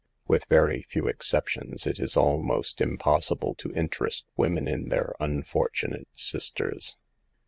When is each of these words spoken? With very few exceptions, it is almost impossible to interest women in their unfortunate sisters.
With 0.27 0.45
very 0.45 0.81
few 0.89 1.07
exceptions, 1.07 1.85
it 1.85 1.99
is 1.99 2.17
almost 2.17 2.81
impossible 2.81 3.53
to 3.53 3.71
interest 3.73 4.25
women 4.35 4.67
in 4.67 4.89
their 4.89 5.13
unfortunate 5.19 6.07
sisters. 6.13 6.97